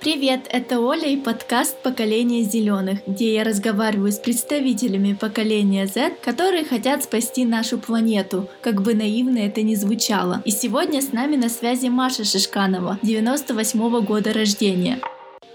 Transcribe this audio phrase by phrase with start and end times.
[0.00, 6.64] Привет, это Оля и подкаст «Поколение зеленых», где я разговариваю с представителями поколения Z, которые
[6.64, 10.40] хотят спасти нашу планету, как бы наивно это ни звучало.
[10.44, 15.00] И сегодня с нами на связи Маша Шишканова, 98 -го года рождения.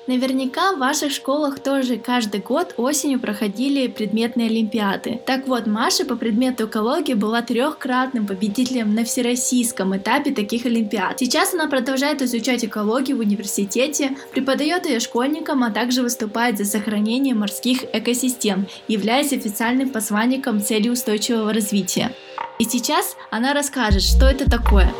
[0.05, 5.21] Наверняка в ваших школах тоже каждый год осенью проходили предметные олимпиады.
[5.25, 11.19] Так вот, Маша по предмету экологии была трехкратным победителем на всероссийском этапе таких олимпиад.
[11.19, 17.33] Сейчас она продолжает изучать экологию в университете, преподает ее школьникам, а также выступает за сохранение
[17.33, 22.13] морских экосистем, являясь официальным посланником цели устойчивого развития.
[22.59, 24.93] И сейчас она расскажет, что это такое.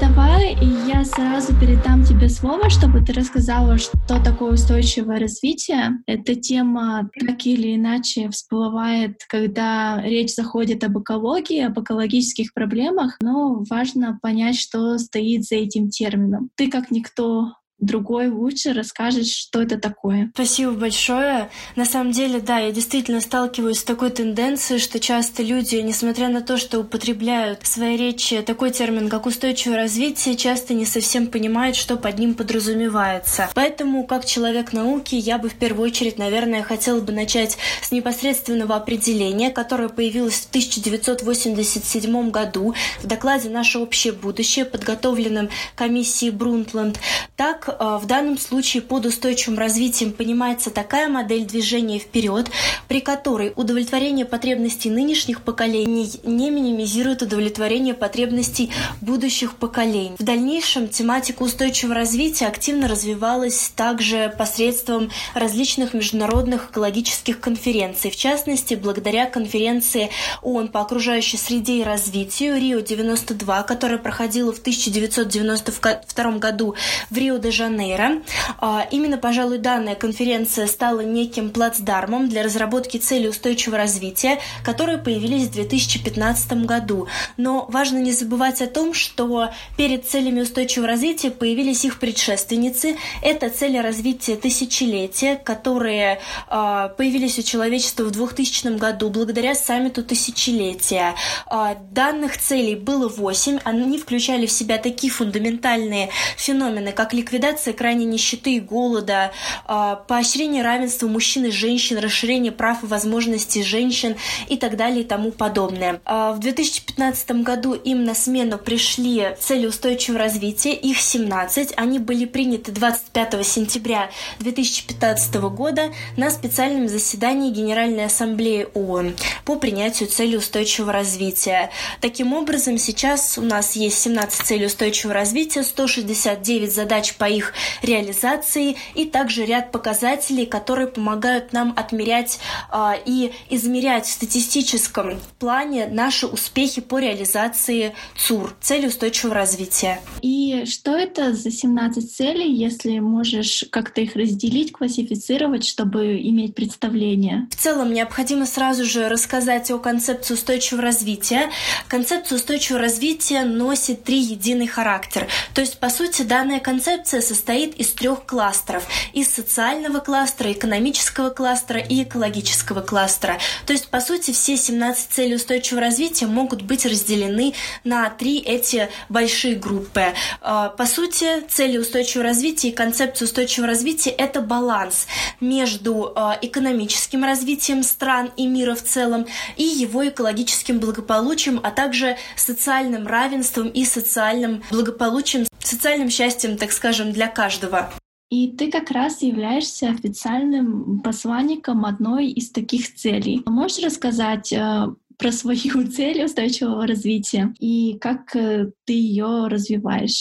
[0.00, 0.56] Давай
[0.88, 6.02] я сразу передам тебе слово, чтобы ты рассказала, что такое устойчивое развитие.
[6.06, 13.62] Эта тема так или иначе всплывает, когда речь заходит об экологии, об экологических проблемах, но
[13.68, 16.50] важно понять, что стоит за этим термином.
[16.56, 20.30] Ты как никто другой лучше расскажет, что это такое.
[20.34, 21.50] Спасибо большое.
[21.76, 26.42] На самом деле, да, я действительно сталкиваюсь с такой тенденцией, что часто люди, несмотря на
[26.42, 31.76] то, что употребляют в своей речи такой термин, как устойчивое развитие, часто не совсем понимают,
[31.76, 33.48] что под ним подразумевается.
[33.54, 38.76] Поэтому, как человек науки, я бы в первую очередь, наверное, хотела бы начать с непосредственного
[38.76, 46.98] определения, которое появилось в 1987 году в докладе «Наше общее будущее», подготовленном комиссией Брунтланд.
[47.36, 52.50] Так, Э, в данном случае под устойчивым развитием понимается такая модель движения вперед,
[52.88, 60.16] при которой удовлетворение потребностей нынешних поколений не минимизирует удовлетворение потребностей будущих поколений.
[60.18, 68.74] В дальнейшем тематика устойчивого развития активно развивалась также посредством различных международных экологических конференций, в частности,
[68.74, 70.10] благодаря конференции
[70.42, 76.74] ООН по окружающей среде и развитию Рио-92, которая проходила в 1992 году
[77.10, 78.22] в Рио-де-Жанейро, Жанейро.
[78.58, 85.48] А, именно, пожалуй, данная конференция стала неким плацдармом для разработки целей устойчивого развития, которые появились
[85.48, 87.06] в 2015 году.
[87.36, 92.96] Но важно не забывать о том, что перед целями устойчивого развития появились их предшественницы.
[93.22, 101.14] Это цели развития тысячелетия, которые а, появились у человечества в 2000 году благодаря саммиту тысячелетия.
[101.46, 103.58] А, данных целей было 8.
[103.64, 109.32] Они включали в себя такие фундаментальные феномены, как ликвидация ликвидация крайней нищеты и голода,
[109.66, 114.16] а, поощрение равенства мужчин и женщин, расширение прав и возможностей женщин
[114.48, 116.00] и так далее и тому подобное.
[116.04, 121.72] А, в 2015 году им на смену пришли цели устойчивого развития, их 17.
[121.76, 130.08] Они были приняты 25 сентября 2015 года на специальном заседании Генеральной Ассамблеи ООН по принятию
[130.08, 131.70] целей устойчивого развития.
[132.00, 137.52] Таким образом, сейчас у нас есть 17 целей устойчивого развития, 169 задач по их их
[137.82, 142.38] реализации и также ряд показателей, которые помогают нам отмерять
[142.72, 150.00] э, и измерять в статистическом плане наши успехи по реализации ЦУР, цели устойчивого развития.
[150.22, 157.48] И что это за 17 целей, если можешь как-то их разделить, классифицировать, чтобы иметь представление?
[157.50, 161.50] В целом необходимо сразу же рассказать о концепции устойчивого развития.
[161.88, 165.26] Концепция устойчивого развития носит три единый характер.
[165.54, 168.84] То есть, по сути, данная концепция состоит из трех кластеров.
[169.12, 173.38] Из социального кластера, экономического кластера и экологического кластера.
[173.66, 177.54] То есть, по сути, все 17 целей устойчивого развития могут быть разделены
[177.84, 180.14] на три эти большие группы.
[180.40, 185.06] А, по сути, цели устойчивого развития и концепция устойчивого развития– это баланс
[185.40, 189.26] между а, экономическим развитием стран и мира в целом
[189.56, 197.12] и его экологическим благополучием, а также социальным равенством и социальным благополучием, социальным счастьем, так скажем,
[197.12, 197.92] для каждого.
[198.30, 203.42] И ты как раз являешься официальным посланником одной из таких целей.
[203.44, 204.86] Можешь рассказать э,
[205.18, 210.20] про свою цель устойчивого развития и как э, ты ее развиваешь?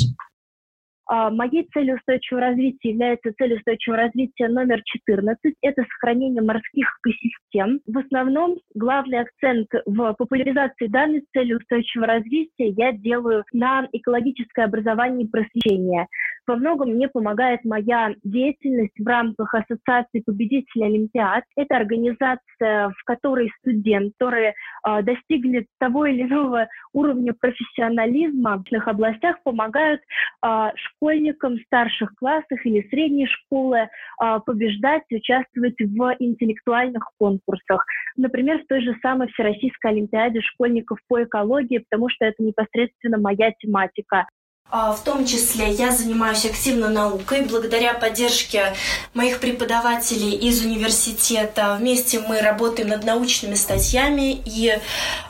[1.12, 5.56] А, моей целью устойчивого развития является цель устойчивого развития номер 14.
[5.64, 7.80] Это сохранение морских экосистем.
[7.88, 15.26] В основном главный акцент в популяризации данной цели устойчивого развития я делаю на экологическое образование
[15.26, 16.06] и просвещение.
[16.50, 21.44] Во многом мне помогает моя деятельность в рамках Ассоциации победителей Олимпиад.
[21.56, 24.54] Это организация, в которой студенты, которые
[24.88, 30.02] э, достигли того или иного уровня профессионализма в разных областях, помогают
[30.44, 37.86] э, школьникам старших классах или средней школы э, побеждать, участвовать в интеллектуальных конкурсах.
[38.18, 43.52] Например, в той же самой Всероссийской Олимпиаде школьников по экологии, потому что это непосредственно моя
[43.60, 44.26] тематика.
[44.72, 47.42] А, в том числе я занимаюсь активно наукой.
[47.42, 48.76] Благодаря поддержке
[49.16, 54.78] моих преподавателей из университета вместе мы работаем над научными статьями и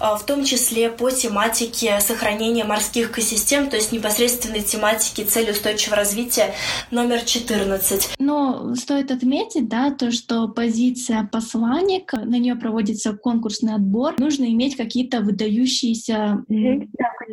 [0.02, 5.96] а, в том числе по тематике сохранения морских экосистем, то есть непосредственной тематике цели устойчивого
[5.96, 6.54] развития
[6.92, 8.16] номер 14.
[8.20, 14.76] Но стоит отметить, да, то, что позиция посланника, на нее проводится конкурсный отбор, нужно иметь
[14.76, 16.44] какие-то выдающиеся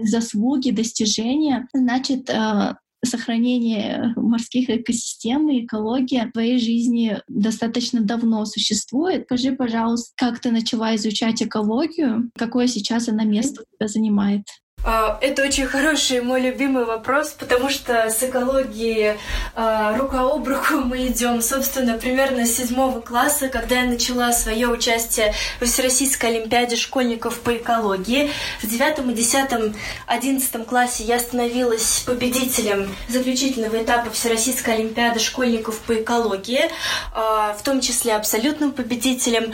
[0.05, 1.96] заслуги, достижения значит,
[2.29, 9.25] э, сохранение морских экосистем и экология в твоей жизни достаточно давно существует.
[9.25, 12.31] Скажи, пожалуйста, как ты начала изучать экологию?
[12.37, 14.43] Какое сейчас она место у тебя занимает?
[14.89, 19.17] А, это очень хороший мой любимый вопрос, потому что с экологией
[19.57, 24.69] а, рука об руку мы идем, собственно, примерно с седьмого класса, когда я начала свое
[24.69, 28.31] участие в Всероссийской Олимпиаде школьников по экологии.
[28.63, 29.75] В девятом, и десятом,
[30.07, 36.71] одиннадцатом классе я становилась победителем заключительного этапа Всероссийской Олимпиады школьников по экологии,
[37.13, 39.53] а, в том числе абсолютным победителем.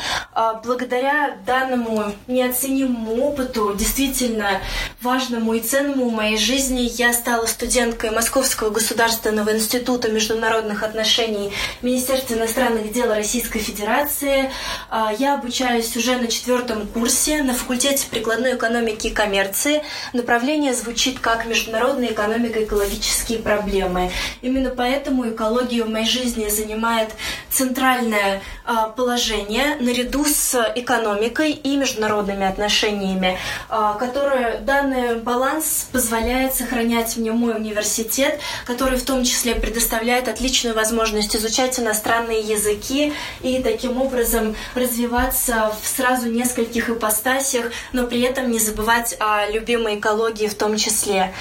[0.62, 4.60] Благодаря данному неоценимому опыту действительно
[5.00, 6.90] важно важному и ценному в моей жизни.
[6.98, 14.50] Я стала студенткой Московского государственного института международных отношений Министерства иностранных дел Российской Федерации.
[14.90, 19.82] А, я обучаюсь уже на четвертом курсе на факультете прикладной экономики и коммерции.
[20.12, 24.10] Направление звучит как международная экономика и экологические проблемы.
[24.40, 27.10] Именно поэтому экология в моей жизни занимает
[27.48, 33.38] центральное а, положение наряду с экономикой и международными отношениями,
[33.68, 40.74] а, которые данные баланс позволяет сохранять мне мой университет, который в том числе предоставляет отличную
[40.74, 43.12] возможность изучать иностранные языки
[43.42, 49.98] и таким образом развиваться в сразу нескольких ипостасях, но при этом не забывать о любимой
[49.98, 51.32] экологии в том числе.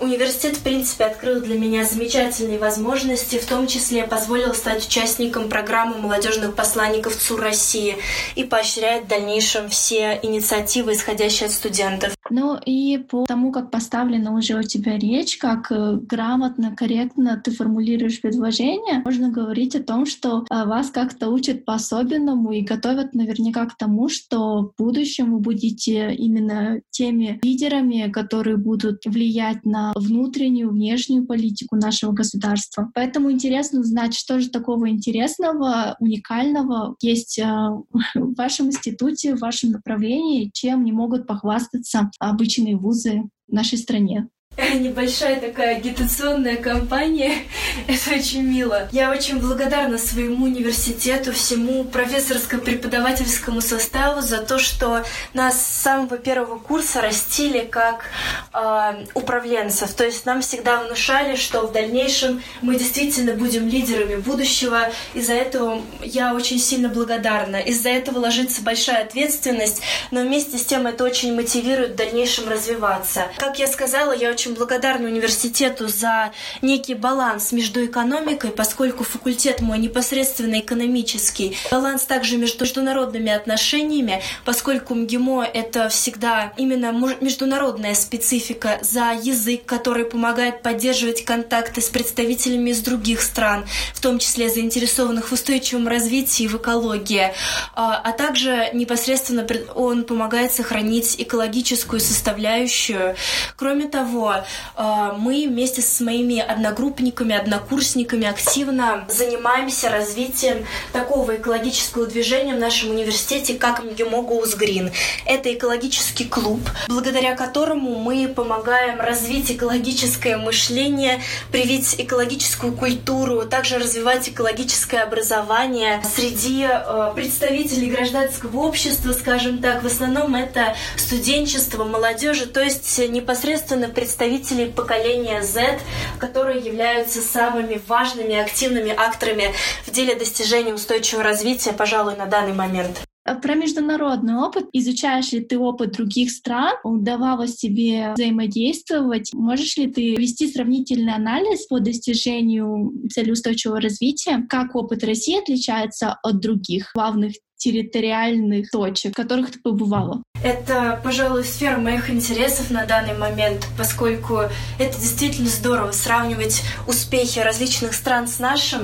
[0.00, 5.98] Университет, в принципе, открыл для меня замечательные возможности, в том числе позволил стать участником программы
[5.98, 7.96] молодежных посланников ЦУР России
[8.34, 12.14] и поощряет в дальнейшем все инициативы, исходящие от студентов.
[12.30, 17.50] Ну и по тому, как поставлена уже у тебя речь, как э, грамотно, корректно ты
[17.50, 23.66] формулируешь предложение, можно говорить о том, что э, вас как-то учат по-особенному и готовят наверняка
[23.66, 30.70] к тому, что в будущем вы будете именно теми лидерами, которые будут влиять на внутреннюю,
[30.70, 32.90] внешнюю политику нашего государства.
[32.94, 37.44] Поэтому интересно узнать, что же такого интересного, уникального есть э,
[38.14, 44.28] в вашем институте, в вашем направлении, чем не могут похвастаться обычные вузы в нашей стране.
[44.56, 47.42] Небольшая такая агитационная кампания.
[47.88, 48.88] Это очень мило.
[48.92, 56.58] Я очень благодарна своему университету, всему профессорско-преподавательскому составу за то, что нас с самого первого
[56.58, 58.04] курса растили как
[58.52, 59.92] э, управленцев.
[59.94, 64.90] То есть нам всегда внушали, что в дальнейшем мы действительно будем лидерами будущего.
[65.14, 67.56] И за этого я очень сильно благодарна.
[67.56, 73.26] Из-за этого ложится большая ответственность, но вместе с тем это очень мотивирует в дальнейшем развиваться.
[73.38, 79.62] Как я сказала, я очень очень благодарна университету за некий баланс между экономикой, поскольку факультет
[79.62, 81.56] мой непосредственно экономический.
[81.70, 90.04] Баланс также между международными отношениями, поскольку МГИМО— это всегда именно международная специфика за язык, который
[90.04, 93.64] помогает поддерживать контакты с представителями из других стран,
[93.94, 97.32] в том числе заинтересованных в устойчивом развитии и в экологии.
[97.74, 103.16] А, а также непосредственно он помогает сохранить экологическую составляющую.
[103.56, 104.33] Кроме того,
[104.76, 112.90] Э, мы вместе с моими одногруппниками, однокурсниками активно занимаемся развитием такого экологического движения в нашем
[112.90, 114.92] университете, как МГИМО Goes Green.
[115.26, 121.22] Это экологический клуб, благодаря которому мы помогаем развить экологическое мышление,
[121.52, 129.82] привить экологическую культуру, также развивать экологическое образование среди э, представителей гражданского общества, скажем так.
[129.82, 135.78] В основном это студенчество, молодежи, то есть непосредственно представители представителей поколения Z,
[136.18, 139.52] которые являются самыми важными активными акторами
[139.86, 143.02] в деле достижения устойчивого развития, пожалуй, на данный момент.
[143.26, 144.66] А про международный опыт.
[144.74, 146.74] Изучаешь ли ты опыт других стран?
[146.84, 149.32] Удавалось тебе взаимодействовать?
[149.32, 154.44] Можешь ли ты вести сравнительный анализ по достижению цели устойчивого развития?
[154.48, 160.22] Как опыт России отличается от других главных территориальных точек, в которых ты побывала?
[160.42, 164.40] Это, пожалуй, сфера моих интересов на данный момент, поскольку
[164.78, 168.80] это действительно здорово сравнивать успехи различных стран с нашим.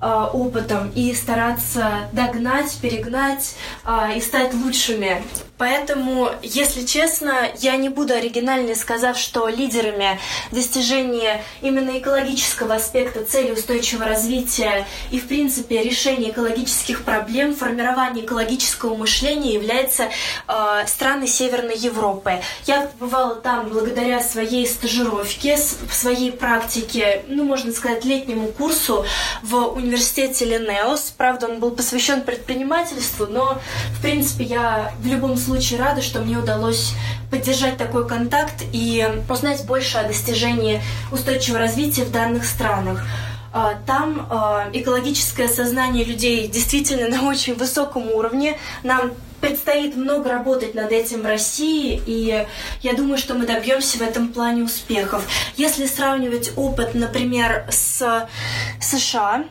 [0.00, 5.22] Э, опытом и стараться догнать, перегнать э, и стать лучшими.
[5.58, 10.20] Поэтому, если честно, я не буду оригинальной, сказав, что лидерами
[10.52, 18.94] достижения именно экологического аспекта цели устойчивого развития и, в принципе, решения экологических проблем, формирования экологического
[18.94, 20.04] мышления являются
[20.46, 22.40] э, страны Северной Европы.
[22.66, 29.04] Я побывала там благодаря своей стажировке, своей практике, ну, можно сказать, летнему курсу
[29.42, 31.12] в университете Линеос.
[31.16, 33.58] Правда, он был посвящен предпринимательству, но,
[33.98, 36.92] в принципе, я в любом случае случае рада, что мне удалось
[37.30, 43.02] поддержать такой контакт и узнать больше о достижении устойчивого развития в данных странах.
[43.50, 48.58] А, там а, экологическое сознание людей действительно на очень высоком уровне.
[48.82, 52.46] Нам предстоит много работать над этим в России, и
[52.82, 55.24] я думаю, что мы добьемся в этом плане успехов.
[55.56, 58.28] Если сравнивать опыт, например, с
[58.80, 59.44] США,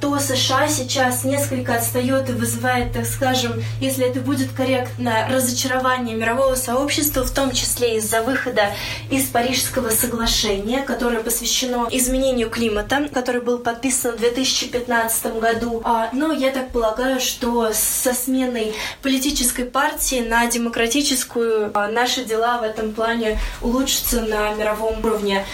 [0.00, 6.54] то США сейчас несколько отстает и вызывает, так скажем, если это будет корректно, разочарование мирового
[6.54, 8.70] сообщества, в том числе из-за выхода
[9.10, 15.82] из Парижского соглашения, которое посвящено изменению климата, который был подписан в 2015 году.
[15.84, 22.58] А, но я так полагаю, что со сменой политической партии на демократическую а, наши дела
[22.58, 25.44] в этом плане улучшатся на мировом уровне.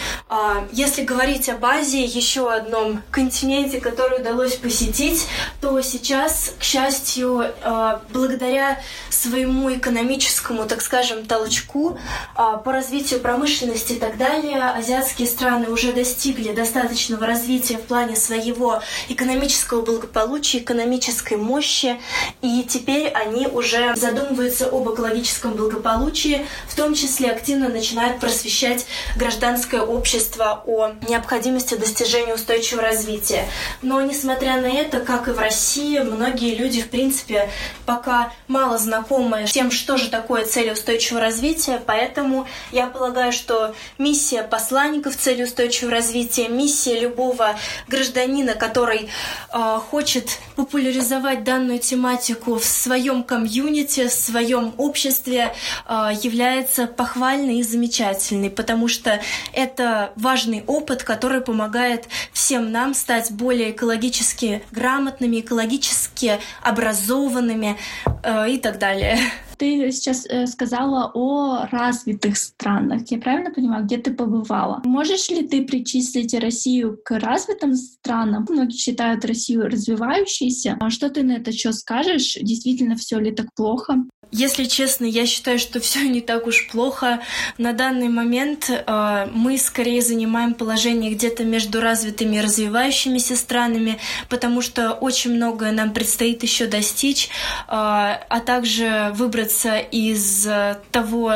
[0.72, 5.26] Если говорить об Азии, еще одном континенте, который которую удалось посетить,
[5.60, 11.96] то сейчас, к счастью, э, благодаря своему экономическому, так скажем, толчку
[12.36, 18.16] э, по развитию промышленности и так далее, азиатские страны уже достигли достаточного развития в плане
[18.16, 21.98] своего экономического благополучия, экономической мощи,
[22.42, 28.84] и теперь они уже задумываются об экологическом благополучии, в том числе активно начинают просвещать
[29.16, 33.46] гражданское общество о необходимости достижения устойчивого развития.
[33.80, 37.48] Но но, несмотря на это, как и в России, многие люди, в принципе,
[37.86, 43.72] пока мало знакомы с тем, что же такое цель устойчивого развития, поэтому я полагаю, что
[43.96, 47.54] миссия посланников цели устойчивого развития, миссия любого
[47.86, 49.08] гражданина, который
[49.52, 55.54] э, хочет популяризовать данную тематику в своем комьюнити, в своем обществе,
[55.86, 59.20] э, является похвальной и замечательной, потому что
[59.52, 67.76] это важный опыт, который помогает всем нам стать более экологически грамотными, экологически образованными
[68.22, 69.18] э, и так далее.
[69.58, 73.02] Ты сейчас э, сказала о развитых странах.
[73.10, 74.80] Я правильно понимаю, где ты побывала?
[74.84, 78.46] Можешь ли ты причислить Россию к развитым странам?
[78.48, 80.76] Многие считают Россию развивающейся.
[80.80, 82.36] А что ты на это что скажешь?
[82.40, 84.04] Действительно, все ли так плохо?
[84.36, 87.20] Если честно, я считаю, что все не так уж плохо.
[87.56, 93.98] На данный момент э, мы скорее занимаем положение где-то между развитыми и развивающимися странами,
[94.28, 97.30] потому что очень многое нам предстоит еще достичь, э,
[97.68, 100.48] а также выбраться из
[100.90, 101.34] того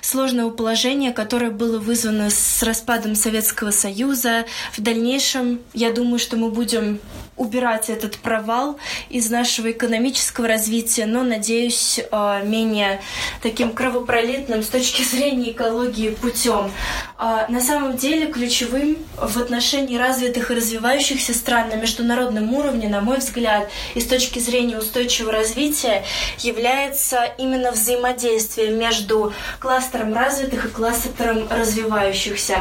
[0.00, 4.44] сложного положения, которое было вызвано с распадом Советского Союза.
[4.72, 6.98] В дальнейшем, я думаю, что мы будем
[7.40, 8.78] убирать этот провал
[9.08, 13.00] из нашего экономического развития, но, надеюсь, э, менее
[13.42, 16.70] таким кровопролитным с точки зрения экологии путем.
[17.16, 23.00] А, на самом деле ключевым в отношении развитых и развивающихся стран на международном уровне, на
[23.00, 26.04] мой взгляд, и с точки зрения устойчивого развития,
[26.38, 32.58] является именно взаимодействие между кластером развитых и кластером развивающихся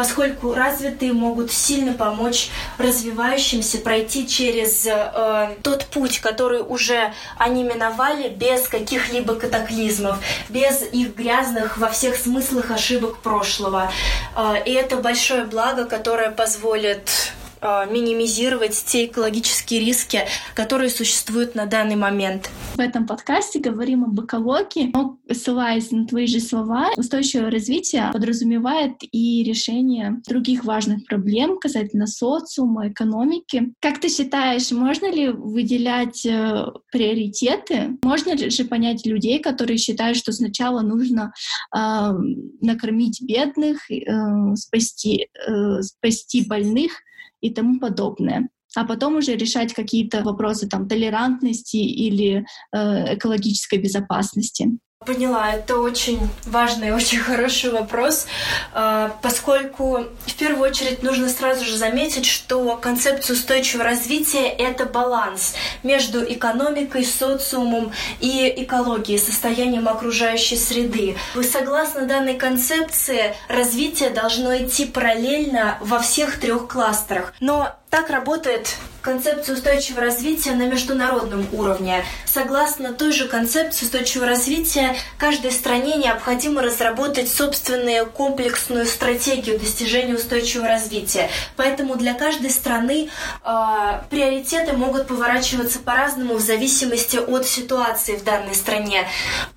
[0.00, 2.48] поскольку развитые могут сильно помочь
[2.78, 11.14] развивающимся пройти через э, тот путь, который уже они миновали без каких-либо катаклизмов, без их
[11.14, 13.90] грязных во всех смыслах ошибок прошлого.
[14.36, 20.20] Э, и это большое благо, которое позволит минимизировать те экологические риски,
[20.54, 22.50] которые существуют на данный момент.
[22.74, 28.94] В этом подкасте говорим об экологии, но, ссылаясь на твои же слова, устойчивое развитие подразумевает
[29.12, 33.72] и решение других важных проблем касательно социума, экономики.
[33.80, 37.98] Как ты считаешь, можно ли выделять э, приоритеты?
[38.02, 41.32] Можно ли же понять людей, которые считают, что сначала нужно
[41.76, 42.12] э,
[42.60, 46.92] накормить бедных, э, спасти, э, спасти больных,
[47.40, 48.48] и тому подобное.
[48.76, 54.78] а потом уже решать какие-то вопросы там толерантности или э, экологической безопасности.
[55.06, 58.26] Поняла, это очень важный, очень хороший вопрос,
[58.74, 65.54] а, поскольку в первую очередь нужно сразу же заметить, что концепция устойчивого развития— это баланс
[65.82, 71.16] между экономикой, социумом и экологией, состоянием окружающей среды.
[71.34, 77.32] Вы согласны данной концепции, развитие должно идти параллельно во всех трех кластерах.
[77.40, 82.04] Но так работает концепция устойчивого развития на международном уровне.
[82.26, 90.68] Согласно той же концепции устойчивого развития, каждой стране необходимо разработать собственную комплексную стратегию достижения устойчивого
[90.68, 91.30] развития.
[91.56, 93.08] Поэтому для каждой страны
[93.44, 99.06] э, приоритеты могут поворачиваться по-разному в зависимости от ситуации в данной стране.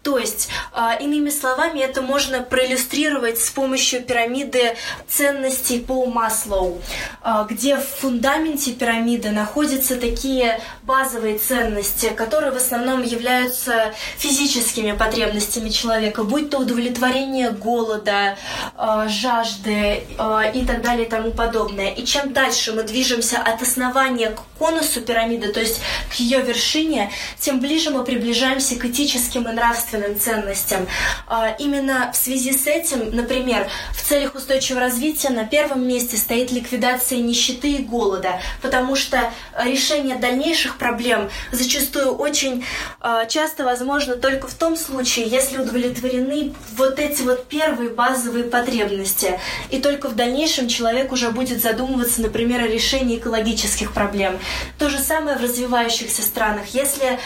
[0.02, 4.76] То есть, э, иными словами, это можно проиллюстрировать с помощью пирамиды
[5.08, 6.82] ценностей по Маслоу,
[7.24, 15.70] э, где в фундаменте пирамиды находятся такие базовые ценности, которые в основном являются физическими потребностями
[15.70, 18.38] человека, будь то удовлетворение голода,
[18.78, 21.90] э, жажды э, и так далее и тому подобное.
[21.90, 27.12] И чем дальше мы движемся от основания к конусу пирамиды, то есть к ее вершине,
[27.40, 30.88] тем ближе мы приближаемся к этическим и нравственным ценностям.
[31.30, 36.52] Э, именно в связи с этим, например, в целях устойчивого развития на первом месте стоит
[36.52, 39.23] ликвидация нищеты и голода, потому что
[39.58, 42.66] решение дальнейших проблем зачастую очень
[43.02, 49.40] э, часто возможно только в том случае, если удовлетворены вот эти вот первые базовые потребности.
[49.70, 54.40] И только в дальнейшем человек уже будет задумываться, например, о решении экологических проблем.
[54.78, 56.68] То же самое в развивающихся странах.
[56.74, 57.18] Если э,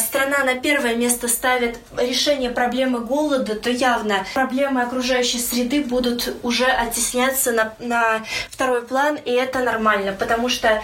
[0.00, 6.66] страна на первое место ставит решение проблемы голода, то явно проблемы окружающей среды будут уже
[6.66, 10.82] оттесняться на, на второй план, и это нормально, потому что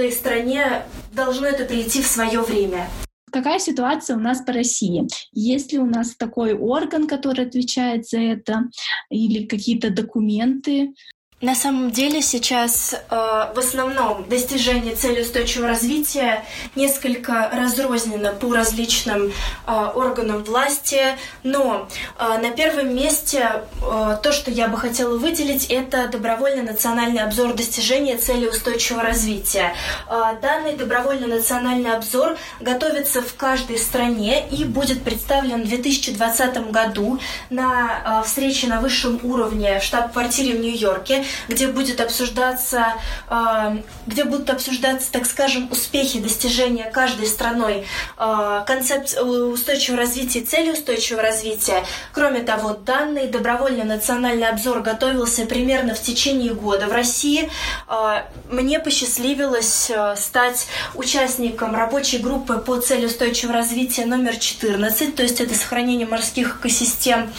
[0.00, 2.88] каждой стране должно это прийти в свое время.
[3.30, 5.06] Какая ситуация у нас по России?
[5.32, 8.62] Есть ли у нас такой орган, который отвечает за это,
[9.10, 10.94] или какие-то документы?
[11.40, 16.44] На самом деле сейчас э, в основном достижение цели устойчивого развития
[16.76, 19.32] несколько разрознено по различным
[19.66, 21.00] э, органам власти,
[21.42, 27.22] но э, на первом месте э, то, что я бы хотела выделить, это добровольный национальный
[27.22, 29.72] обзор достижения цели устойчивого развития.
[30.10, 37.18] Э, данный добровольный национальный обзор готовится в каждой стране и будет представлен в 2020 году
[37.48, 42.94] на э, встрече на высшем уровне в штаб-квартире в Нью-Йорке где будет обсуждаться,
[43.28, 50.70] а, где будут обсуждаться, так скажем, успехи достижения каждой страной а, концепции устойчивого развития цели
[50.70, 51.84] устойчивого развития.
[52.12, 56.86] Кроме того, данный добровольный национальный обзор готовился примерно в течение года.
[56.86, 57.50] В России
[57.88, 65.40] а, мне посчастливилось стать участником рабочей группы по цели устойчивого развития номер 14, то есть
[65.40, 67.32] это сохранение морских экосистем.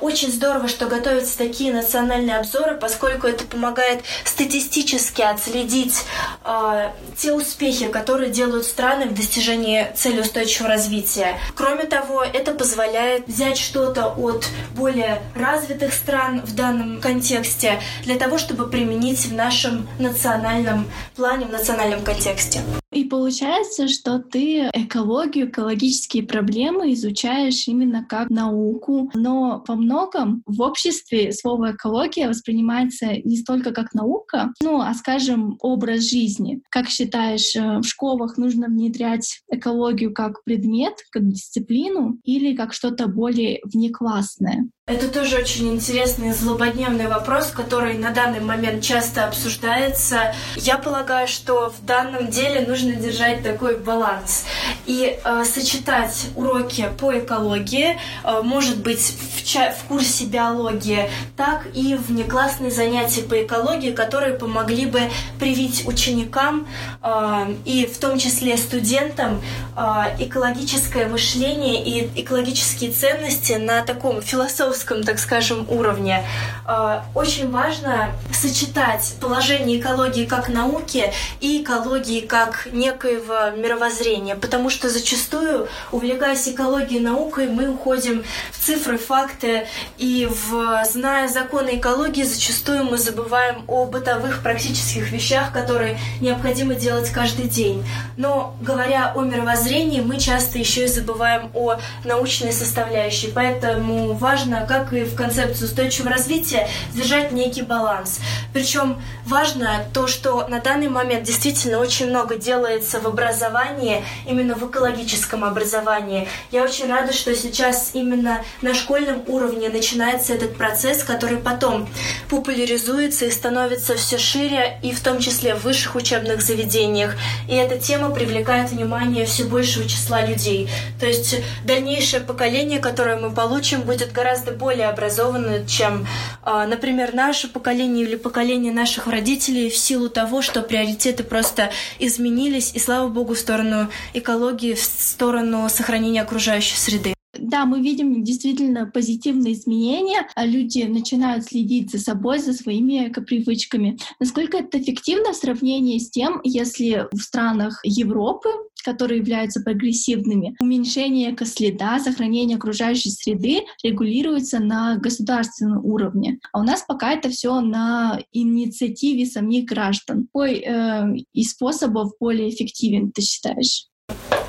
[0.00, 6.04] Очень здорово, что готовятся такие национальные обзоры, поскольку это помогает статистически отследить
[6.42, 11.38] э, те успехи, которые делают страны в достижении цели устойчивого развития.
[11.54, 18.38] Кроме того, это позволяет взять что-то от более развитых стран в данном контексте для того,
[18.38, 22.62] чтобы применить в нашем национальном плане, в национальном контексте.
[22.92, 30.62] И получается, что ты экологию, экологические проблемы изучаешь именно как науку, но во многом в
[30.62, 36.62] обществе слово экология воспринимается не столько как наука, ну, а, скажем, образ жизни.
[36.70, 43.06] Как считаешь, э, в школах нужно внедрять экологию как предмет, как дисциплину или как что-то
[43.06, 44.70] более внеклассное?
[44.88, 50.34] Это тоже очень интересный злободневный вопрос, который на данный момент часто обсуждается.
[50.56, 54.46] Я полагаю, что в данном деле нужно держать такой баланс
[54.86, 61.66] и э, сочетать уроки по экологии, э, может быть, в, ча- в курсе биологии, так
[61.74, 65.02] и внеклассные занятия по экологии, которые помогли бы
[65.38, 66.66] привить ученикам
[67.02, 69.42] э, и в том числе студентам
[69.76, 69.80] э,
[70.18, 76.24] экологическое мышление и экологические ценности на таком философском философском, так скажем, уровне,
[76.66, 84.88] э, очень важно сочетать положение экологии как науки и экологии как некоего мировоззрения, потому что
[84.88, 89.66] зачастую, увлекаясь экологией и наукой, мы уходим в цифры, факты,
[89.98, 97.10] и в, зная законы экологии, зачастую мы забываем о бытовых практических вещах, которые необходимо делать
[97.10, 97.84] каждый день.
[98.16, 103.28] Но говоря о мировоззрении, мы часто еще и забываем о научной составляющей.
[103.34, 108.20] Поэтому важно, как и в концепции устойчивого развития, держать некий баланс.
[108.52, 114.68] Причем важно то, что на данный момент действительно очень много делается в образовании, именно в
[114.68, 116.28] экологическом образовании.
[116.52, 121.88] Я очень рада, что сейчас именно на школьном уровне начинается этот процесс, который потом
[122.28, 127.14] популяризуется и становится все шире, и в том числе в высших учебных заведениях.
[127.48, 130.68] И эта тема привлекает внимание все большего числа людей.
[131.00, 136.06] То есть дальнейшее поколение, которое мы получим, будет гораздо более образованно, чем,
[136.42, 142.72] а, например, наше поколение или поколение наших родителей в силу того, что приоритеты просто изменились,
[142.74, 147.14] и слава богу, в сторону экологии, в сторону сохранения окружающей среды.
[147.38, 153.98] Да, мы видим действительно позитивные изменения, а люди начинают следить за собой, за своими эко-привычками.
[154.18, 158.48] Насколько это эффективно в сравнении с тем, если в странах Европы
[158.84, 166.38] которые являются прогрессивными, уменьшение экоследа, сохранение окружающей среды регулируется на государственном уровне.
[166.52, 170.26] А у нас пока это все на инициативе самих граждан.
[170.32, 173.87] Какой э, из способов более эффективен, ты считаешь?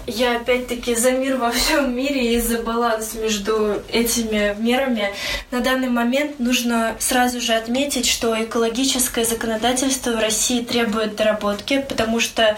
[0.10, 5.14] Я опять-таки за мир во всем мире и за баланс между этими мерами.
[5.52, 12.20] На данный момент нужно сразу же отметить, что экологическое законодательство в России требует доработки, потому
[12.20, 12.56] что э,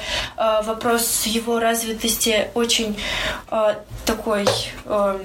[0.64, 2.98] вопрос его развитости очень
[3.50, 4.46] э, такой
[4.86, 5.20] э,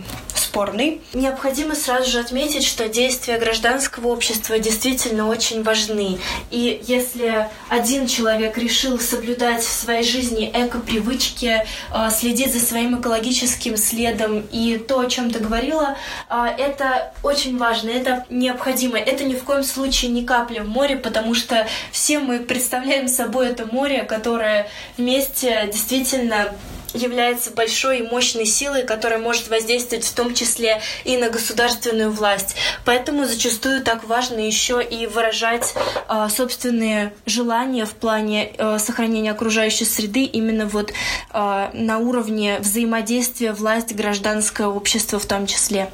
[0.56, 1.02] спорный.
[1.12, 6.18] Необходимо сразу же отметить, что действия гражданского общества действительно очень важны.
[6.50, 13.76] И если один человек решил соблюдать в своей жизни эко-привычки, э, следить за своим экологическим
[13.76, 15.98] следом и то, о чем ты говорила,
[16.30, 18.98] а, это очень важно, это необходимо.
[18.98, 23.48] Это ни в коем случае не капля в море, потому что все мы представляем собой
[23.48, 26.54] это море, которое вместе действительно
[26.96, 32.56] является большой и мощной силой, которая может воздействовать в том числе и на государственную власть.
[32.84, 35.74] Поэтому зачастую так важно еще и выражать
[36.08, 40.92] э, собственные желания в плане э, сохранения окружающей среды именно вот
[41.32, 45.90] э, на уровне взаимодействия власть, гражданское общество в том числе.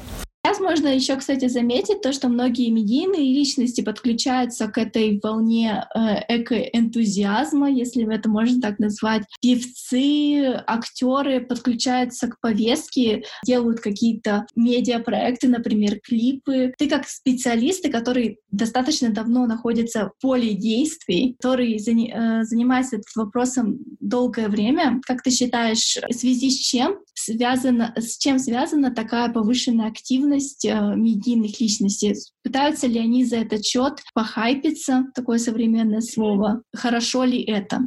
[0.63, 7.69] Можно еще, кстати, заметить то, что многие медийные личности подключаются к этой волне э, эко-энтузиазма,
[7.69, 9.23] если это можно так назвать.
[9.41, 16.73] Певцы, актеры подключаются к повестке, делают какие-то медиапроекты, например, клипы.
[16.77, 23.03] Ты как специалист, который достаточно давно находится в поле действий, который зани- э, занимается этим
[23.15, 29.31] вопросом долгое время, как ты считаешь, в связи с чем связано, с чем связана такая
[29.31, 32.15] повышенная активность э, медийных личностей?
[32.43, 36.63] Пытаются ли они за этот счет похайпиться, такое современное слово?
[36.73, 37.81] Хорошо ли это?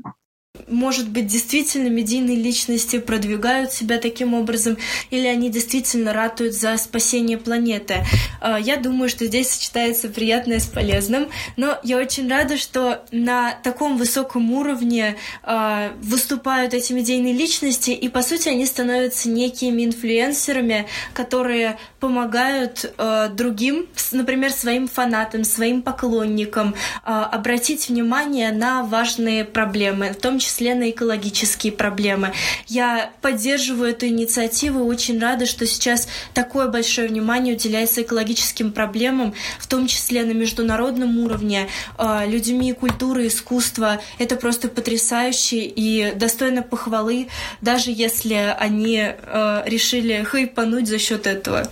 [0.69, 4.77] Может быть, действительно медийные личности продвигают себя таким образом,
[5.11, 8.05] или они действительно ратуют за спасение планеты.
[8.41, 13.53] А, я думаю, что здесь сочетается приятное с полезным, но я очень рада, что на
[13.63, 20.87] таком высоком уровне а, выступают эти медийные личности, и, по сути, они становятся некими инфлюенсерами,
[21.15, 30.21] которые помогают а, другим, например, своим фанатам, своим поклонникам обратить внимание на важные проблемы, в
[30.21, 32.33] том числе числе на экологические проблемы.
[32.69, 39.35] Я поддерживаю эту инициативу и очень рада, что сейчас такое большое внимание уделяется экологическим проблемам,
[39.59, 44.01] в том числе на международном уровне, а, людьми культуры, искусства.
[44.19, 47.29] Это просто потрясающе и достойно похвалы,
[47.61, 51.69] даже если они а, решили хайпануть за счет этого.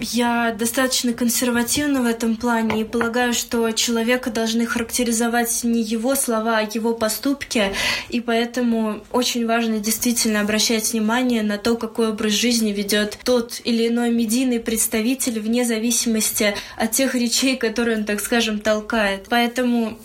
[0.00, 6.58] Я достаточно консервативна в этом плане и полагаю, что человека должны характеризовать не его слова,
[6.58, 7.72] а его поступки.
[8.08, 13.88] И поэтому очень важно действительно обращать внимание на то, какой образ жизни ведет тот или
[13.88, 19.26] иной медийный представитель вне зависимости от тех речей, которые он, так скажем, толкает.
[19.28, 19.98] Поэтому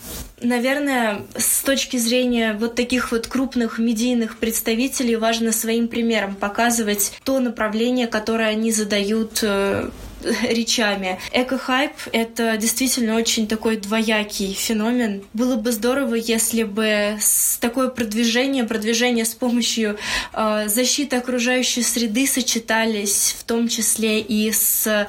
[0.44, 7.40] Наверное, с точки зрения вот таких вот крупных медийных представителей важно своим примером показывать то
[7.40, 9.88] направление, которое они задают э,
[10.42, 11.18] речами.
[11.32, 15.22] Эко-хайп— это действительно очень такой двоякий феномен.
[15.32, 17.18] Было бы здорово, если бы
[17.60, 19.98] такое продвижение, продвижение с помощью
[20.32, 25.06] э, защиты окружающей среды сочетались в том числе и с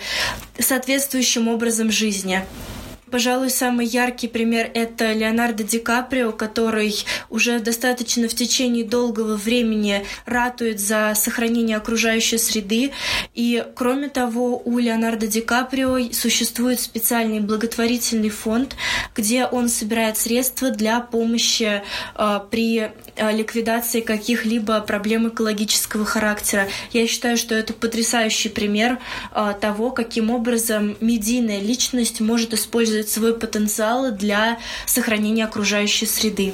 [0.60, 2.44] соответствующим образом жизни.
[3.12, 6.96] Пожалуй, самый яркий пример— это Леонардо Ди Каприо, который
[7.30, 12.92] уже достаточно в течение долгого времени ратует за сохранение окружающей среды.
[13.36, 18.76] И, кроме того, у Леонардо Ди Каприо существует специальный благотворительный фонд,
[19.16, 21.84] где он собирает средства для помощи
[22.16, 26.68] э, при ликвидации каких-либо проблем экологического характера.
[26.92, 29.00] Я считаю, что это потрясающий пример
[29.34, 36.54] э, того, каким образом медийная личность может использовать свой потенциал для сохранения окружающей среды.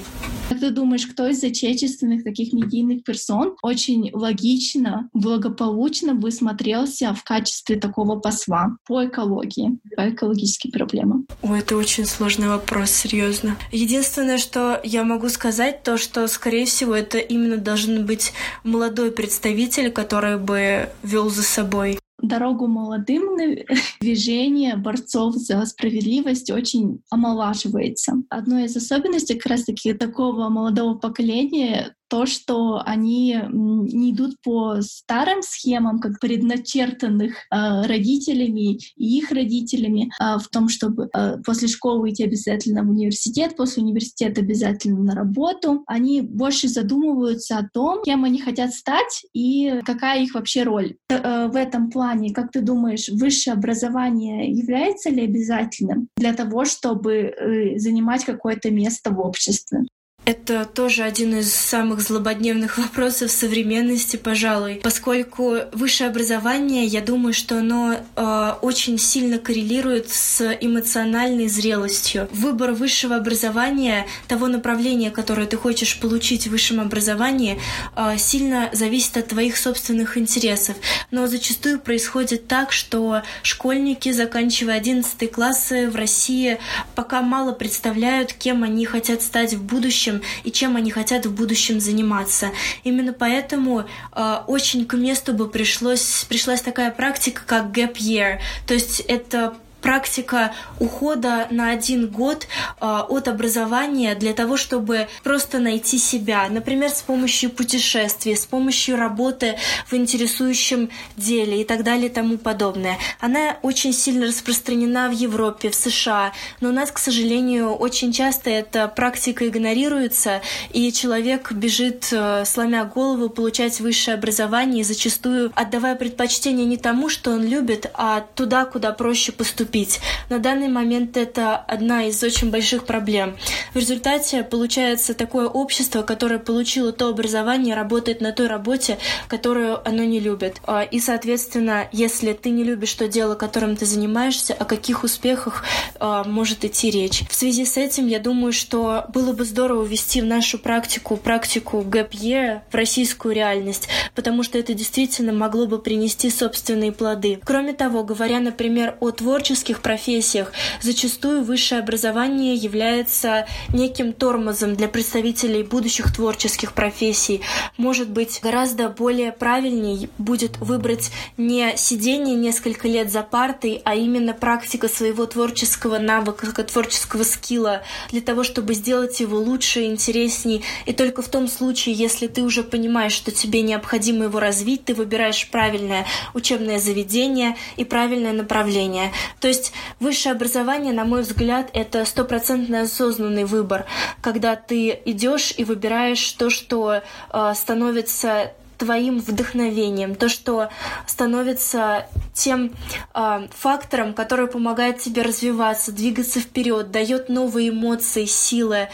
[0.50, 7.24] Как ты думаешь, кто из отечественных таких медийных персон очень логично, благополучно бы смотрелся в
[7.24, 11.26] качестве такого посла по экологии, по экологическим проблемам?
[11.42, 13.56] Ой, это очень сложный вопрос, серьезно.
[13.72, 18.34] Единственное, что я могу сказать, то, что, скорее всего, это именно должен быть
[18.64, 23.36] молодой представитель, который бы вел за собой дорогу молодым
[24.00, 28.24] движение борцов за справедливость очень омолаживается.
[28.30, 35.42] Одной из особенностей как раз-таки такого молодого поколения то, что они не идут по старым
[35.42, 42.10] схемам, как предначертанных э, родителями и их родителями, э, в том, чтобы э, после школы
[42.10, 45.84] идти обязательно в университет, после университета обязательно на работу.
[45.88, 50.98] Они больше задумываются о том, кем они хотят стать и какая их вообще роль.
[51.10, 57.14] Э, в этом плане, как ты думаешь, высшее образование является ли обязательным для того, чтобы
[57.14, 59.86] э, занимать какое-то место в обществе?
[60.24, 67.58] Это тоже один из самых злободневных вопросов современности, пожалуй, поскольку высшее образование, я думаю, что
[67.58, 72.28] оно э, очень сильно коррелирует с эмоциональной зрелостью.
[72.32, 77.60] Выбор высшего образования, того направления, которое ты хочешь получить в высшем образовании,
[77.96, 80.76] э, сильно зависит от твоих собственных интересов.
[81.10, 86.60] Но зачастую происходит так, что школьники, заканчивая 11 классы в России,
[86.94, 91.34] пока мало представляют, кем они хотят стать в будущем, будущем и чем они хотят в
[91.34, 92.52] будущем заниматься.
[92.84, 98.40] Именно поэтому э, очень к месту бы пришлось, пришлась такая практика, как gap year.
[98.68, 102.48] То есть это практика ухода на один год
[102.80, 106.48] э, от образования для того, чтобы просто найти себя.
[106.50, 109.58] Например, с помощью путешествий, с помощью работы
[109.90, 112.98] в интересующем деле и так далее и тому подобное.
[113.20, 118.50] Она очень сильно распространена в Европе, в США, но у нас, к сожалению, очень часто
[118.50, 120.42] эта практика игнорируется,
[120.72, 127.10] и человек бежит, э, сломя голову, получать высшее образование, и зачастую отдавая предпочтение не тому,
[127.10, 130.02] что он любит, а туда, куда проще поступить поступить.
[130.30, 133.36] На данный момент это одна из очень больших проблем.
[133.74, 140.04] В результате получается такое общество, которое получило то образование, работает на той работе, которую оно
[140.04, 140.62] не любит.
[140.66, 145.64] А, и, соответственно, если ты не любишь то дело, которым ты занимаешься, о каких успехах
[146.00, 147.24] а, может идти речь.
[147.30, 151.82] В связи с этим я думаю, что было бы здорово ввести в нашу практику практику
[151.82, 157.40] year в российскую реальность, потому что это действительно могло бы принести собственные плоды.
[157.46, 164.88] Кроме того, говоря, например, о творчестве, технических профессиях зачастую высшее образование является неким тормозом для
[164.88, 167.42] представителей будущих творческих профессий.
[167.78, 174.34] Может быть, гораздо более правильней будет выбрать не сидение несколько лет за партой, а именно
[174.34, 180.64] практика своего творческого навыка, творческого скилла для того, чтобы сделать его лучше, интересней.
[180.86, 184.94] И только в том случае, если ты уже понимаешь, что тебе необходимо его развить, ты
[184.94, 189.12] выбираешь правильное учебное заведение и правильное направление.
[189.40, 193.86] То есть высшее образование, на мой взгляд, это стопроцентный осознанный выбор,
[194.22, 200.70] когда ты идешь и выбираешь то, что э, становится твоим вдохновением, то, что
[201.06, 202.74] становится тем
[203.14, 208.88] э, фактором, который помогает тебе развиваться, двигаться вперед, дает новые эмоции, силы.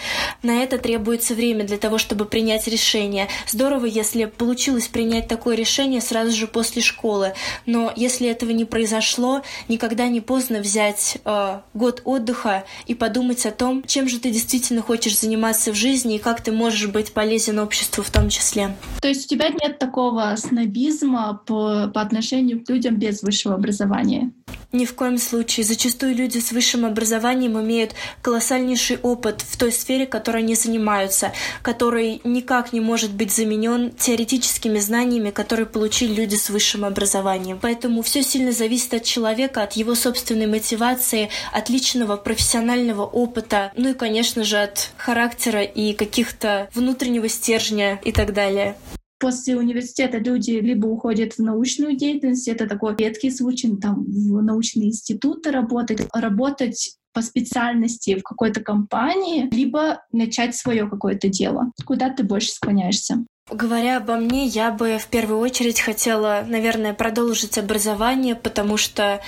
[0.43, 3.30] На это требуется время для того, чтобы принять решение.
[3.47, 7.34] Здорово, если получилось принять такое решение сразу же после школы,
[7.65, 13.52] но если этого не произошло, никогда не поздно взять э, год отдыха и подумать о
[13.52, 17.60] том, чем же ты действительно хочешь заниматься в жизни и как ты можешь быть полезен
[17.60, 18.76] обществу в том числе.
[19.02, 24.31] То есть у тебя нет такого снобизма по, по отношению к людям без высшего образования?
[24.73, 25.65] Ни в коем случае.
[25.65, 32.19] Зачастую люди с высшим образованием имеют колоссальнейший опыт в той сфере, которой они занимаются, который
[32.25, 37.59] никак не может быть заменен теоретическими знаниями, которые получили люди с высшим образованием.
[37.61, 43.89] Поэтому все сильно зависит от человека, от его собственной мотивации, от личного профессионального опыта, ну
[43.89, 48.75] и, конечно же, от характера и каких-то внутреннего стержня и так далее
[49.19, 54.89] после университета люди либо уходят в научную деятельность, это такой редкий случай, там в научные
[54.89, 61.71] институты работать, работать по специальности в какой-то компании, либо начать свое какое-то дело?
[61.86, 63.25] Куда ты больше склоняешься?
[63.49, 69.21] Говоря обо мне, я бы в первую очередь хотела, наверное, продолжить образование, потому что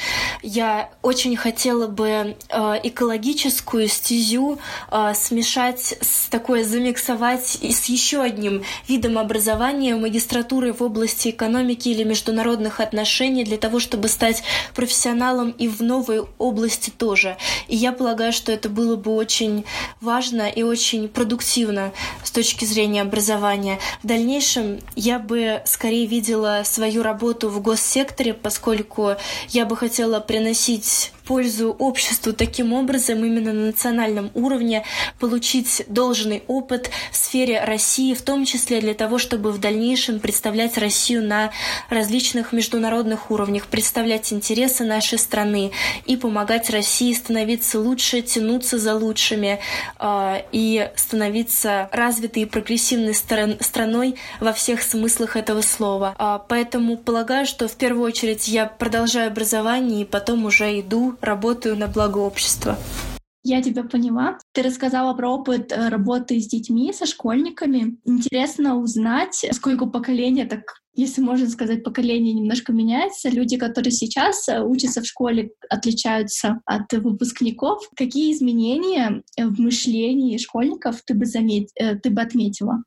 [0.44, 4.60] я очень хотела бы э, экологическую стезю
[4.92, 11.88] э, смешать с такой, замиксовать и с еще одним видом образования, магистратуры в области экономики
[11.88, 14.44] или международных отношений, для того, чтобы стать
[14.76, 17.38] профессионалом и в новой области тоже.
[17.70, 19.64] И я полагаю, что это было бы очень
[20.02, 21.94] важно и очень продуктивно
[22.26, 23.80] с точки зрения образования
[24.10, 29.16] дальнейшем я бы скорее видела свою работу в госсекторе, поскольку
[29.50, 34.84] я бы хотела приносить пользу обществу таким образом именно на национальном уровне,
[35.20, 40.76] получить должный опыт в сфере России, в том числе для того, чтобы в дальнейшем представлять
[40.80, 41.52] Россию на
[41.92, 45.70] различных международных уровнях, представлять интересы нашей страны
[46.08, 49.60] и помогать России становиться лучше, тянуться за лучшими
[50.00, 56.16] э, и становиться развитой и прогрессивной стран страной во всех смыслах этого слова.
[56.18, 61.78] Э, поэтому полагаю, что в первую очередь я продолжаю образование и потом уже иду работаю
[61.78, 62.78] на благо общества.
[63.44, 64.38] Я тебя поняла.
[64.52, 67.98] Ты рассказала про опыт э, работы с детьми, со школьниками.
[68.04, 70.62] Интересно узнать, сколько поколения так
[71.00, 73.30] если можно сказать, поколение немножко меняется.
[73.30, 77.90] Люди, которые сейчас э, учатся в школе, отличаются от выпускников.
[77.96, 81.70] Какие изменения в мышлении школьников ты бы, замет...
[81.76, 82.84] Э, ты бы отметила?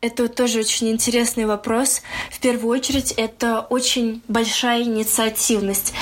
[0.00, 2.02] Это тоже очень интересный вопрос.
[2.30, 5.94] В первую очередь, это очень большая инициативность.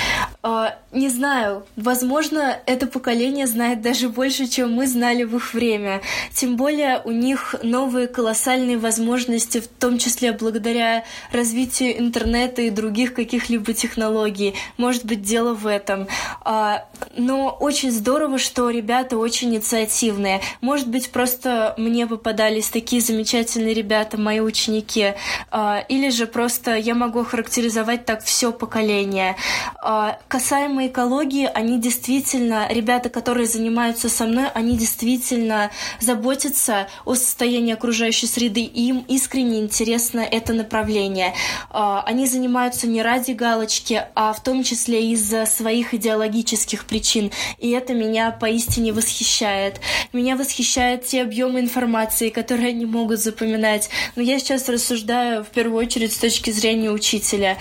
[0.44, 6.02] А, не знаю, возможно, это поколение знает даже больше, чем мы знали в их время.
[6.34, 13.14] Тем более у них новые колоссальные возможности, в том числе благодаря развитию интернета и других
[13.14, 14.54] каких-либо технологий.
[14.78, 16.08] Может быть, дело в этом.
[16.40, 20.40] А, но очень здорово, что ребята очень инициативные.
[20.60, 25.14] Может быть, просто мне попадались такие замечательные ребята, мои ученики.
[25.52, 29.36] А, или же просто я могу характеризовать так все поколение.
[30.32, 38.26] Касаемо экологии, они действительно, ребята, которые занимаются со мной, они действительно заботятся о состоянии окружающей
[38.26, 41.34] среды, им искренне интересно это направление.
[41.68, 47.68] А, они занимаются не ради галочки, а в том числе из-за своих идеологических причин, и
[47.68, 49.82] это меня поистине восхищает.
[50.14, 53.90] Меня восхищают те объемы информации, которые они могут запоминать.
[54.16, 57.58] Но я сейчас рассуждаю в первую очередь с точки зрения учителя.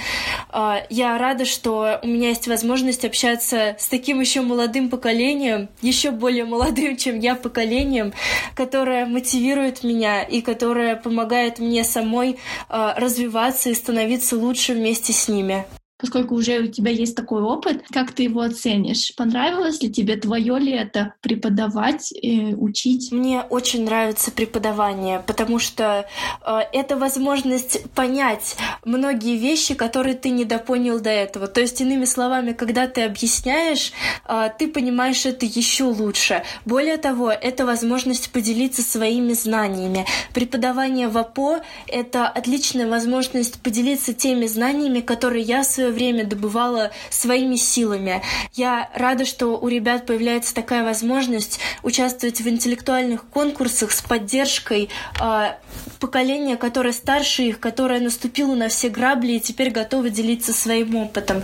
[0.47, 2.60] А, я рада, что у меня есть возможность
[3.05, 8.13] общаться с таким еще молодым поколением, еще более молодым, чем я, поколением,
[8.55, 12.37] которое мотивирует меня и которое помогает мне самой
[12.69, 15.65] э, развиваться и становиться лучше вместе с ними
[16.01, 19.13] поскольку уже у тебя есть такой опыт, как ты его оценишь?
[19.15, 23.11] Понравилось ли тебе твое ли это преподавать, э, учить?
[23.11, 26.07] Мне очень нравится преподавание, потому что
[26.45, 31.47] э, это возможность понять многие вещи, которые ты недопонял до этого.
[31.47, 33.93] То есть, иными словами, когда ты объясняешь,
[34.27, 36.43] э, ты понимаешь это еще лучше.
[36.65, 40.05] Более того, это возможность поделиться своими знаниями.
[40.33, 46.91] Преподавание в АПО— это отличная возможность поделиться теми знаниями, которые я в свое время добывала
[47.09, 48.21] своими силами.
[48.53, 55.53] Я рада, что у ребят появляется такая возможность участвовать в интеллектуальных конкурсах с поддержкой э,
[55.99, 61.43] поколения, которое старше их, которое наступило на все грабли и теперь готово делиться своим опытом.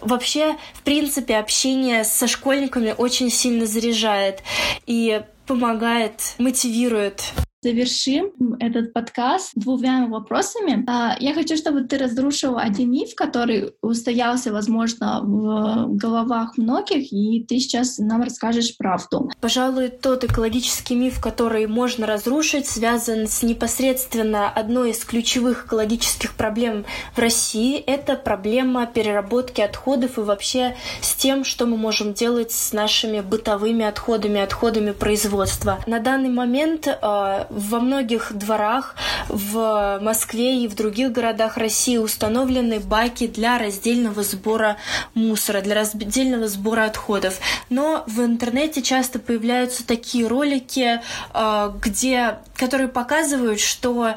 [0.00, 4.42] Вообще, в принципе, общение со школьниками очень сильно заряжает
[4.86, 10.84] и помогает, мотивирует завершим этот подкаст двумя вопросами.
[10.88, 17.44] А, я хочу, чтобы ты разрушил один миф, который устоялся, возможно, в головах многих, и
[17.44, 19.30] ты сейчас нам расскажешь правду.
[19.40, 26.84] Пожалуй, тот экологический миф, который можно разрушить, связан с непосредственно одной из ключевых экологических проблем
[27.14, 27.78] в России.
[27.78, 33.84] Это проблема переработки отходов и вообще с тем, что мы можем делать с нашими бытовыми
[33.84, 35.78] отходами, отходами производства.
[35.86, 38.94] На данный момент а, во многих дворах
[39.28, 44.76] в Москве и в других городах России установлены баки для раздельного сбора
[45.14, 47.38] мусора, для раздельного сбора отходов.
[47.68, 51.00] Но в интернете часто появляются такие ролики,
[51.32, 54.14] а, где, которые показывают, что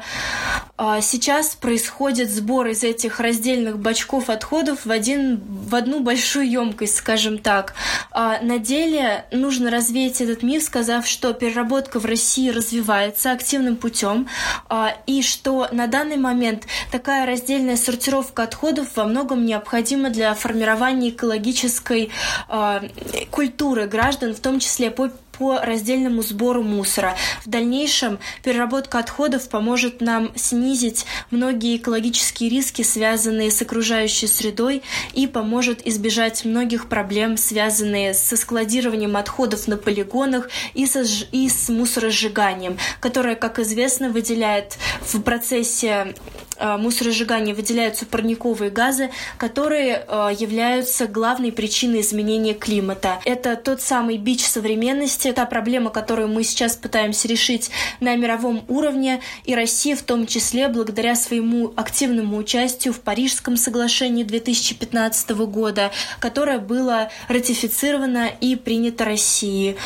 [0.78, 6.96] а, сейчас происходит сбор из этих раздельных бачков отходов в, один, в одну большую емкость,
[6.96, 7.74] скажем так.
[8.10, 13.76] А на деле нужно развеять этот миф, сказав, что переработка в России развивается, развивается активным
[13.76, 14.28] путем,
[14.68, 21.10] а, и что на данный момент такая раздельная сортировка отходов во многом необходима для формирования
[21.10, 22.10] экологической
[22.48, 22.82] а,
[23.30, 27.16] культуры граждан, в том числе по по раздельному сбору мусора.
[27.44, 35.26] В дальнейшем переработка отходов поможет нам снизить многие экологические риски, связанные с окружающей средой, и
[35.26, 42.78] поможет избежать многих проблем, связанные со складированием отходов на полигонах и, со, и с мусоросжиганием,
[43.00, 46.14] которое, как известно, выделяет в процессе
[46.60, 53.20] мусоросжигания выделяются парниковые газы, которые э, являются главной причиной изменения климата.
[53.24, 59.20] Это тот самый бич современности, та проблема, которую мы сейчас пытаемся решить на мировом уровне,
[59.44, 65.90] и Россия в том числе благодаря своему активному участию в Парижском соглашении 2015 года,
[66.20, 69.76] которое было ратифицировано и принято Россией.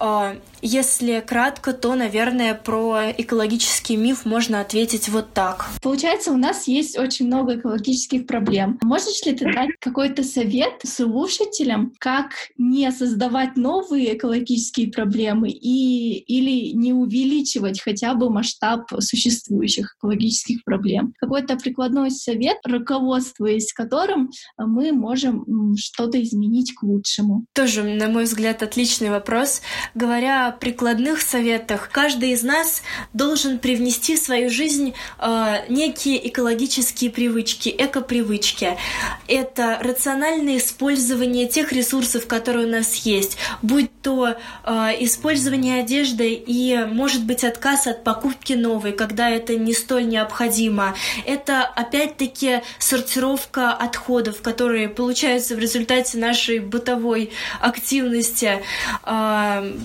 [0.00, 5.66] А, если кратко, то, наверное, про экологический миф можно ответить вот так.
[5.82, 8.78] Получается, у нас есть очень много экологических проблем.
[8.82, 16.72] Можешь ли ты дать какой-то совет слушателям, как не создавать новые экологические проблемы и, или
[16.74, 21.14] не увеличивать хотя бы масштаб существующих экологических проблем?
[21.18, 27.44] Какой-то прикладной совет, руководствуясь которым мы можем что-то изменить к лучшему?
[27.54, 29.60] Тоже, на мой взгляд, отличный вопрос.
[29.94, 31.90] Говоря прикладных советах.
[31.90, 32.82] Каждый из нас
[33.12, 38.76] должен привнести в свою жизнь э, некие экологические привычки, эко-привычки.
[39.26, 46.84] Это рациональное использование тех ресурсов, которые у нас есть, будь то э, использование одежды и,
[46.86, 50.94] может быть, отказ от покупки новой, когда это не столь необходимо.
[51.26, 57.30] Это, опять-таки, сортировка отходов, которые получаются в результате нашей бытовой
[57.60, 58.62] активности.
[59.04, 59.79] Э,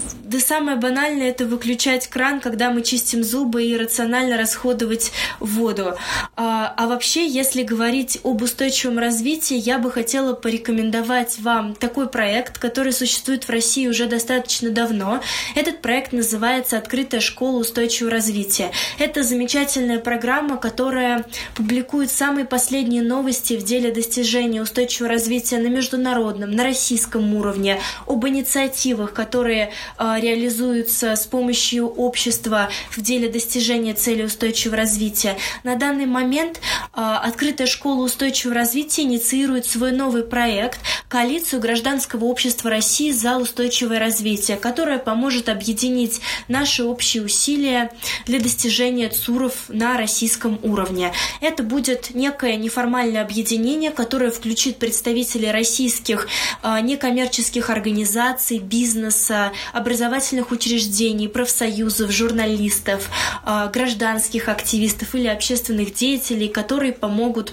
[0.45, 5.95] самое банальное— это выключать кран, когда мы чистим зубы и рационально расходовать воду.
[6.35, 12.59] А, а вообще, если говорить об устойчивом развитии, я бы хотела порекомендовать вам такой проект,
[12.59, 15.21] который существует в России уже достаточно давно.
[15.55, 18.71] Этот проект называется «Открытая школа устойчивого развития».
[18.99, 21.25] Это замечательная программа, которая
[21.55, 28.27] публикует самые последние новости в деле достижения устойчивого развития на международном, на российском уровне, об
[28.27, 35.37] инициативах, которые реализуются реализуются с помощью общества в деле достижения цели устойчивого развития.
[35.63, 36.59] На данный момент
[36.93, 43.99] а, Открытая школа устойчивого развития инициирует свой новый проект «Коалицию гражданского общества России за устойчивое
[43.99, 47.91] развитие», которая поможет объединить наши общие усилия
[48.25, 51.11] для достижения ЦУРов на российском уровне.
[51.41, 56.27] Это будет некое неформальное объединение, которое включит представителей российских
[56.61, 63.09] а, некоммерческих организаций, бизнеса, образовательных учреждений, профсоюзов, журналистов,
[63.43, 67.51] а, гражданских активистов или общественных деятелей, которые помогут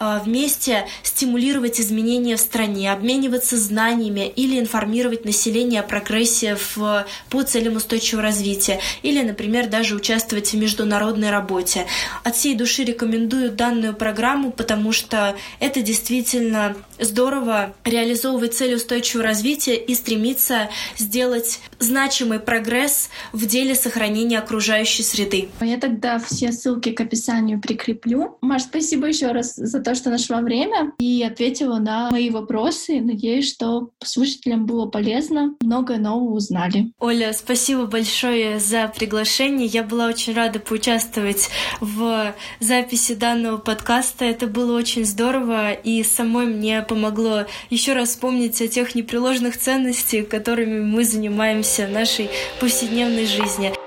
[0.00, 7.42] а, вместе стимулировать изменения в стране, обмениваться знаниями или информировать население о прогрессе в, по
[7.44, 11.86] целям устойчивого развития или, например, даже участвовать в международной работе.
[12.24, 19.76] От всей души рекомендую данную программу, потому что это действительно здорово реализовывать цели устойчивого развития
[19.76, 25.48] и стремиться сделать делать значимый прогресс в деле сохранения окружающей среды.
[25.60, 28.38] Я тогда все ссылки к описанию прикреплю.
[28.40, 33.00] Маш, спасибо еще раз за то, что нашла время и ответила на мои вопросы.
[33.00, 36.92] Надеюсь, что слушателям было полезно, многое нового узнали.
[36.98, 39.66] Оля, спасибо большое за приглашение.
[39.66, 41.48] Я была очень рада поучаствовать
[41.80, 44.24] в записи данного подкаста.
[44.24, 50.28] Это было очень здорово и самой мне помогло еще раз вспомнить о тех непреложных ценностях,
[50.28, 53.83] которыми мы занимаемся в нашей повседневной жизни.